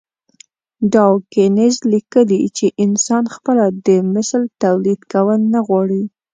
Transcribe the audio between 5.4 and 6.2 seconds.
نه غواړي.